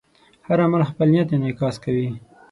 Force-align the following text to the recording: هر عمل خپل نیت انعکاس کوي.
هر 0.47 0.57
عمل 0.65 0.81
خپل 0.89 1.07
نیت 1.13 1.29
انعکاس 1.33 1.75
کوي. 1.83 2.09